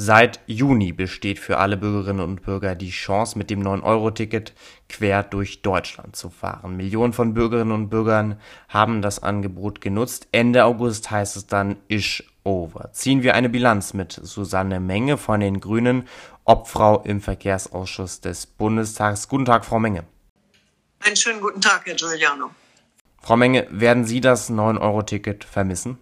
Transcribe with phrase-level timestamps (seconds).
[0.00, 4.54] Seit Juni besteht für alle Bürgerinnen und Bürger die Chance, mit dem 9-Euro-Ticket
[4.88, 6.76] quer durch Deutschland zu fahren.
[6.76, 8.38] Millionen von Bürgerinnen und Bürgern
[8.68, 10.28] haben das Angebot genutzt.
[10.30, 12.92] Ende August heißt es dann Ish over.
[12.92, 16.06] Ziehen wir eine Bilanz mit Susanne Menge von den Grünen,
[16.44, 19.26] Obfrau im Verkehrsausschuss des Bundestags.
[19.26, 20.04] Guten Tag, Frau Menge.
[21.00, 22.50] Einen schönen guten Tag, Herr Giuliano.
[23.20, 25.98] Frau Menge, werden Sie das 9-Euro-Ticket vermissen?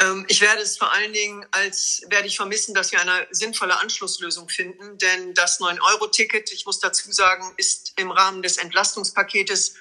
[0.00, 3.78] Ähm, ich werde es vor allen Dingen als, werde ich vermissen, dass wir eine sinnvolle
[3.78, 9.74] Anschlusslösung finden, denn das 9-Euro-Ticket, ich muss dazu sagen, ist im Rahmen des Entlastungspaketes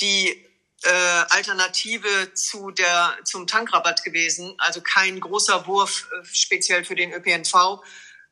[0.00, 0.46] die
[0.82, 7.12] äh, Alternative zu der, zum Tankrabatt gewesen, also kein großer Wurf äh, speziell für den
[7.12, 7.82] ÖPNV,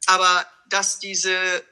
[0.06, 1.64] aber dass diese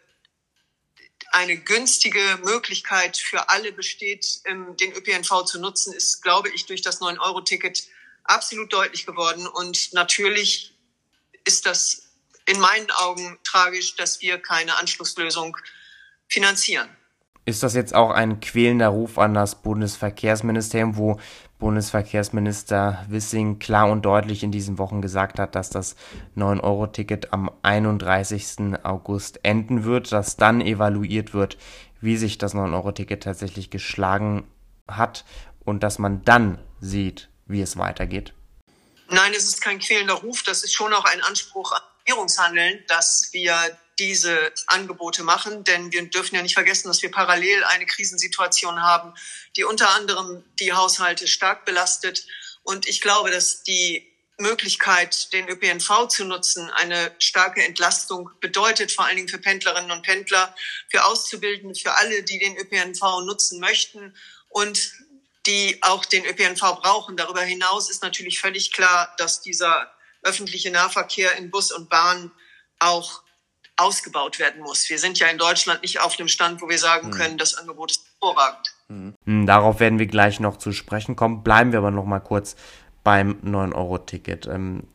[1.33, 6.83] eine günstige Möglichkeit für alle besteht, ähm, den ÖPNV zu nutzen, ist, glaube ich, durch
[6.83, 7.85] das 9-Euro-Ticket
[8.25, 9.47] absolut deutlich geworden.
[9.47, 10.77] Und natürlich
[11.45, 12.11] ist das
[12.47, 15.57] in meinen Augen tragisch, dass wir keine Anschlusslösung
[16.29, 16.89] finanzieren.
[17.45, 21.19] Ist das jetzt auch ein quälender Ruf an das Bundesverkehrsministerium, wo
[21.59, 25.97] Bundesverkehrsminister Wissing klar und deutlich in diesen Wochen gesagt hat, dass das
[26.37, 28.83] 9-Euro-Ticket am 31.
[28.83, 31.59] August enden wird, dass dann evaluiert wird,
[32.01, 34.45] wie sich das 9-Euro-Ticket tatsächlich geschlagen
[34.89, 35.25] hat
[35.65, 38.33] und dass man dann sieht, wie es weitergeht?
[39.09, 40.43] Nein, es ist kein quälender Ruf.
[40.43, 43.55] Das ist schon auch ein Anspruch an Regierungshandeln, dass wir
[43.99, 45.65] diese Angebote machen.
[45.65, 49.15] Denn wir dürfen ja nicht vergessen, dass wir parallel eine Krisensituation haben,
[49.57, 52.27] die unter anderem die Haushalte stark belastet.
[52.63, 54.07] Und ich glaube, dass die
[54.39, 60.03] Möglichkeit, den ÖPNV zu nutzen, eine starke Entlastung bedeutet, vor allen Dingen für Pendlerinnen und
[60.03, 60.55] Pendler,
[60.89, 64.15] für Auszubildende, für alle, die den ÖPNV nutzen möchten.
[64.49, 64.93] Und
[65.47, 67.17] die auch den ÖPNV brauchen.
[67.17, 69.91] Darüber hinaus ist natürlich völlig klar, dass dieser
[70.23, 72.31] öffentliche Nahverkehr in Bus und Bahn
[72.79, 73.23] auch
[73.77, 74.89] ausgebaut werden muss.
[74.91, 77.13] Wir sind ja in Deutschland nicht auf dem Stand, wo wir sagen hm.
[77.13, 78.75] können, das Angebot ist hervorragend.
[78.89, 79.47] Hm.
[79.47, 81.43] Darauf werden wir gleich noch zu sprechen kommen.
[81.43, 82.57] Bleiben wir aber noch mal kurz
[83.03, 84.47] beim 9-Euro-Ticket.
[84.47, 84.89] Ähm,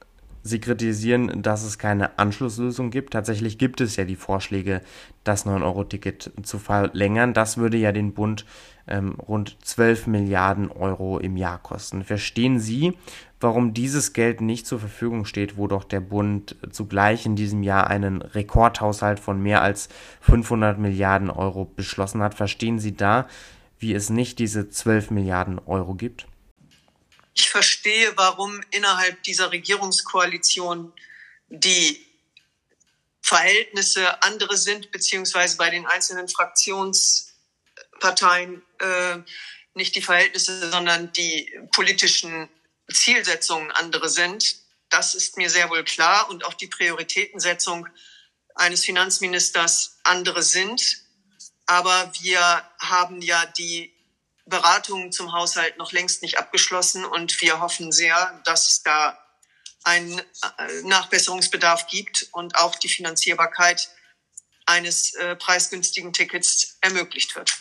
[0.47, 3.13] Sie kritisieren, dass es keine Anschlusslösung gibt.
[3.13, 4.81] Tatsächlich gibt es ja die Vorschläge,
[5.23, 7.33] das 9-Euro-Ticket zu verlängern.
[7.33, 8.45] Das würde ja den Bund
[8.87, 12.03] ähm, rund 12 Milliarden Euro im Jahr kosten.
[12.03, 12.93] Verstehen Sie,
[13.41, 17.87] warum dieses Geld nicht zur Verfügung steht, wo doch der Bund zugleich in diesem Jahr
[17.87, 19.89] einen Rekordhaushalt von mehr als
[20.21, 22.35] 500 Milliarden Euro beschlossen hat?
[22.35, 23.25] Verstehen Sie da,
[23.79, 26.27] wie es nicht diese 12 Milliarden Euro gibt?
[27.35, 30.93] Ich verstehe, warum innerhalb dieser Regierungskoalition
[31.49, 32.07] die
[33.21, 39.17] Verhältnisse andere sind, beziehungsweise bei den einzelnen Fraktionsparteien äh,
[39.73, 42.47] nicht die Verhältnisse, sondern die politischen
[42.91, 44.55] Zielsetzungen andere sind.
[44.89, 47.85] Das ist mir sehr wohl klar und auch die Prioritätensetzung
[48.53, 51.01] eines Finanzministers andere sind.
[51.65, 53.94] Aber wir haben ja die
[54.45, 59.17] Beratungen zum Haushalt noch längst nicht abgeschlossen und wir hoffen sehr, dass es da
[59.83, 60.23] einen äh,
[60.83, 63.89] Nachbesserungsbedarf gibt und auch die Finanzierbarkeit
[64.65, 67.57] eines äh, preisgünstigen Tickets ermöglicht wird.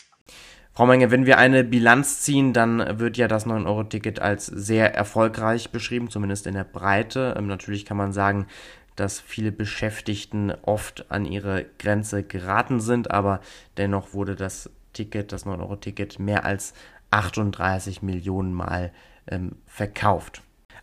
[0.73, 5.71] Frau Menge, wenn wir eine Bilanz ziehen, dann wird ja das 9-Euro-Ticket als sehr erfolgreich
[5.71, 7.35] beschrieben, zumindest in der Breite.
[7.39, 8.49] Ähm, natürlich kann man sagen,
[8.97, 13.41] dass viele Beschäftigten oft an ihre Grenze geraten sind, aber
[13.77, 16.73] dennoch wurde das Ticket, das 9-Euro-Ticket, mehr als
[17.11, 18.93] 38 Millionen Mal
[19.27, 20.43] ähm, verkauft.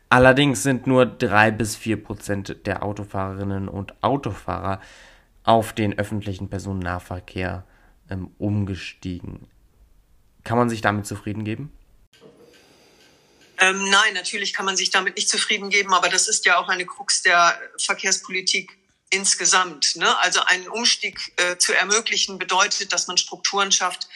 [0.09, 4.81] Allerdings sind nur 3 bis 4 Prozent der Autofahrerinnen und Autofahrer
[5.44, 7.66] auf den öffentlichen Personennahverkehr
[8.09, 9.47] ähm, umgestiegen.
[10.44, 11.71] Kann man sich damit zufrieden geben?
[13.59, 16.67] Ähm, nein, natürlich kann man sich damit nicht zufrieden geben, aber das ist ja auch
[16.67, 18.77] eine Krux der Verkehrspolitik
[19.11, 19.95] insgesamt.
[19.95, 20.17] Ne?
[20.19, 24.07] Also einen Umstieg äh, zu ermöglichen bedeutet, dass man Strukturen schafft,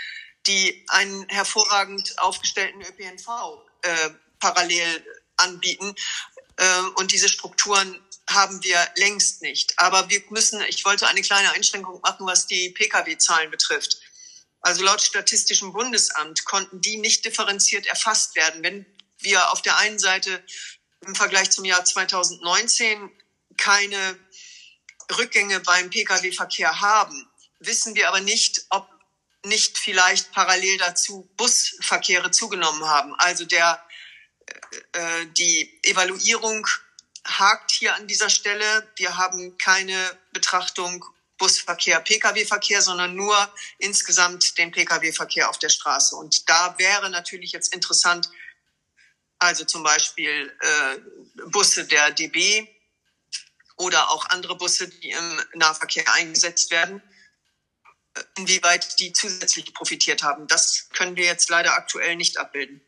[0.48, 3.28] die einen hervorragend aufgestellten ÖPNV
[3.82, 5.06] äh, parallel
[5.38, 5.96] anbieten.
[6.58, 9.78] Äh, und diese Strukturen haben wir längst nicht.
[9.78, 14.00] Aber wir müssen, ich wollte eine kleine Einschränkung machen, was die Pkw-Zahlen betrifft.
[14.62, 18.64] Also laut Statistischem Bundesamt konnten die nicht differenziert erfasst werden.
[18.64, 18.86] Wenn
[19.20, 20.44] wir auf der einen Seite
[21.06, 23.12] im Vergleich zum Jahr 2019
[23.58, 24.18] keine
[25.18, 27.30] Rückgänge beim Pkw-Verkehr haben,
[27.60, 28.90] wissen wir aber nicht, ob
[29.46, 33.14] nicht vielleicht parallel dazu Busverkehre zugenommen haben.
[33.16, 33.84] Also der,
[34.94, 36.68] äh, äh, die Evaluierung
[37.26, 38.88] hakt hier an dieser Stelle.
[38.96, 41.06] Wir haben keine Betrachtung
[41.38, 43.36] Busverkehr, Pkw-Verkehr, sondern nur
[43.78, 46.16] insgesamt den Pkw-Verkehr auf der Straße.
[46.16, 48.30] Und da wäre natürlich jetzt interessant,
[49.38, 50.98] also zum Beispiel äh,
[51.48, 52.68] Busse der DB
[53.78, 57.02] oder auch andere Busse, die im Nahverkehr eingesetzt werden,
[58.38, 60.48] inwieweit die zusätzlich profitiert haben.
[60.48, 62.82] Das können wir jetzt leider aktuell nicht abbilden.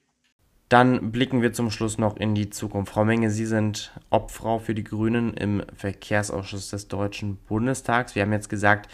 [0.69, 2.91] Dann blicken wir zum Schluss noch in die Zukunft.
[2.91, 8.15] Frau Menge, Sie sind Obfrau für die Grünen im Verkehrsausschuss des Deutschen Bundestags.
[8.15, 8.91] Wir haben jetzt gesagt,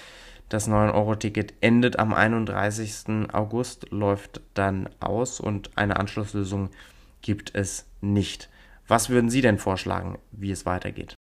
[0.49, 3.33] das 9-Euro-Ticket endet am 31.
[3.33, 6.69] August, läuft dann aus und eine Anschlusslösung
[7.23, 8.49] gibt es nicht.
[8.87, 11.17] Was würden Sie denn vorschlagen, wie es weitergeht?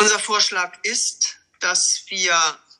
[0.00, 2.34] Unser Vorschlag ist, dass wir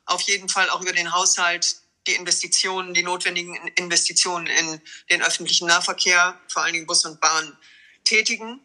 [0.07, 1.77] auf jeden Fall auch über den Haushalt
[2.07, 4.81] die Investitionen, die notwendigen Investitionen in
[5.11, 7.59] den öffentlichen Nahverkehr, vor allen Dingen Bus und Bahn,
[8.05, 8.59] tätigen.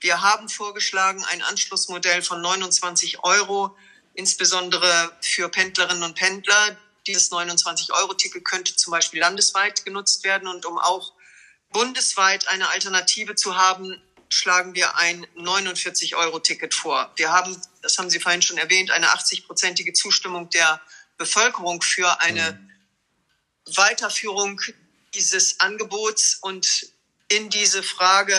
[0.00, 3.76] Wir haben vorgeschlagen ein Anschlussmodell von 29 Euro,
[4.14, 6.76] insbesondere für Pendlerinnen und Pendler.
[7.06, 10.48] Dieses 29-Euro-Ticket könnte zum Beispiel landesweit genutzt werden.
[10.48, 11.12] Und um auch
[11.70, 17.12] bundesweit eine Alternative zu haben, schlagen wir ein 49-Euro-Ticket vor.
[17.14, 20.80] Wir haben, das haben Sie vorhin schon erwähnt, eine 80-prozentige Zustimmung der
[21.18, 23.76] Bevölkerung für eine mhm.
[23.76, 24.60] Weiterführung
[25.14, 26.86] dieses Angebots und
[27.28, 28.36] in diese Frage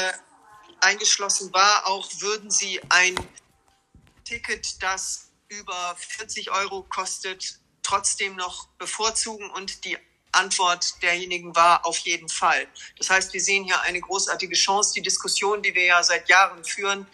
[0.80, 3.16] eingeschlossen war auch, würden Sie ein
[4.26, 9.98] Ticket, das über 40 Euro kostet, trotzdem noch bevorzugen und die
[10.32, 12.68] Antwort derjenigen war auf jeden Fall.
[12.98, 16.64] Das heißt, wir sehen hier eine großartige Chance, die Diskussion, die wir ja seit Jahren
[16.64, 17.08] führen,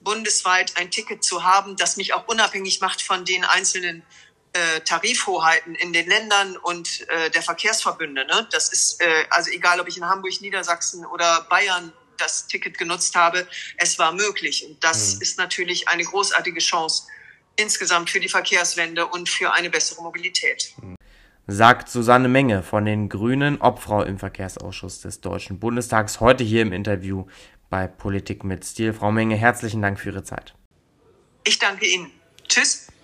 [0.00, 4.02] bundesweit ein Ticket zu haben, das mich auch unabhängig macht von den einzelnen
[4.52, 8.26] äh, Tarifhoheiten in den Ländern und äh, der Verkehrsverbünde.
[8.26, 8.48] Ne?
[8.50, 13.14] Das ist äh, also egal, ob ich in Hamburg, Niedersachsen oder Bayern das Ticket genutzt
[13.14, 14.66] habe, es war möglich.
[14.66, 15.22] Und das mhm.
[15.22, 17.04] ist natürlich eine großartige Chance
[17.56, 20.74] insgesamt für die Verkehrswende und für eine bessere Mobilität.
[20.82, 20.96] Mhm.
[21.46, 26.72] Sagt Susanne Menge von den Grünen, Obfrau im Verkehrsausschuss des Deutschen Bundestags, heute hier im
[26.72, 27.26] Interview
[27.70, 28.92] bei Politik mit Stil.
[28.92, 30.54] Frau Menge, herzlichen Dank für Ihre Zeit.
[31.44, 32.10] Ich danke Ihnen.
[32.48, 32.90] Tschüss.